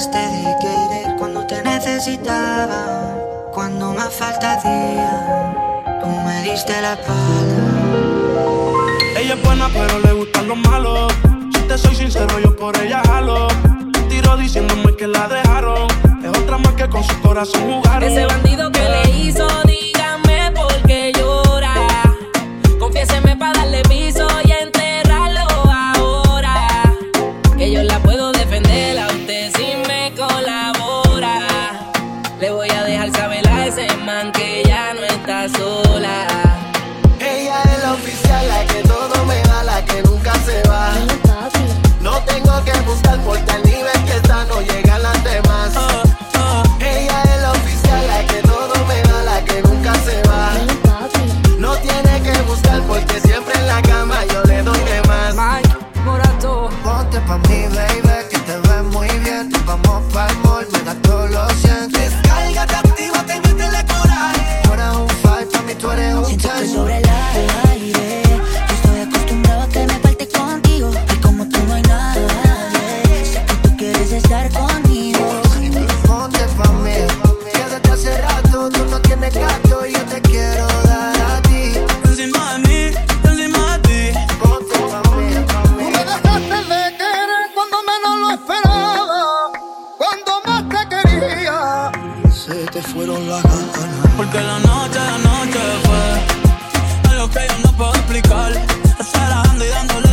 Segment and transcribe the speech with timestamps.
[0.00, 3.14] dejaste de querer cuando te necesitaba,
[3.52, 5.52] cuando más falta hacía,
[6.00, 7.58] tú me diste la pala.
[9.18, 11.12] Ella es buena pero le gustan los malos,
[11.54, 13.48] si te soy sincero yo por ella jalo,
[14.08, 15.86] tiro diciéndome que la dejaron,
[16.22, 18.02] es otra más que con su corazón jugaron.
[18.02, 19.69] Ese bandido que le hizo.
[94.16, 98.52] Porque la noche, la noche fue algo que yo no puedo explicar.
[98.98, 100.09] Acelerando y dándole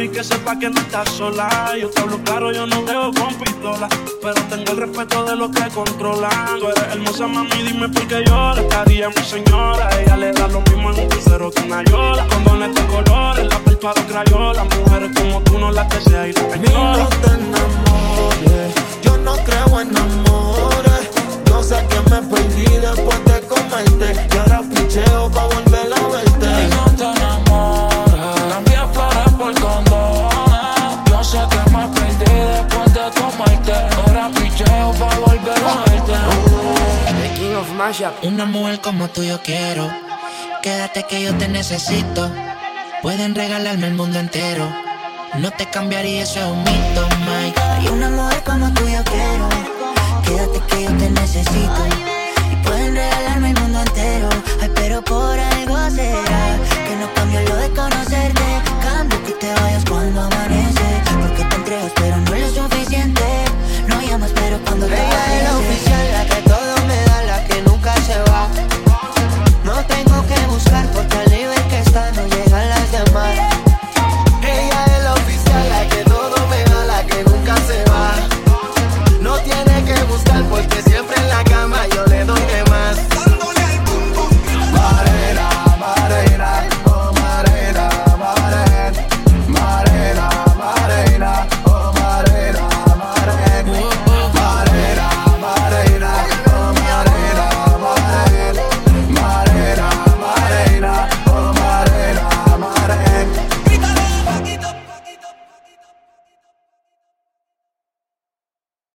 [0.00, 1.76] y que sepa que no estás sola.
[1.78, 3.88] Yo te hablo claro, yo no veo con pistola.
[4.22, 6.58] Pero tengo el respeto de los que controlan.
[6.60, 8.60] Tú eres hermosa, mami, dime por qué llora.
[8.60, 9.88] Estaría mi señora.
[10.00, 12.26] Ella le da lo mismo en un crucero que una yola.
[12.28, 14.64] Condones de colores, la piel para crayola.
[14.64, 19.96] Mujeres como tú no las deseas y las no te enamores, yo no creo en
[19.96, 20.91] amores.
[38.22, 39.88] Una mujer como tú yo quiero.
[40.62, 42.30] Quédate que yo te necesito.
[43.02, 44.68] Pueden regalarme el mundo entero.
[45.38, 47.60] No te cambiaría, eso es un mito, Mike.
[47.60, 49.48] Hay una mujer como tú yo quiero.
[50.24, 51.86] Quédate que yo te necesito.
[52.52, 53.31] Y pueden regalarme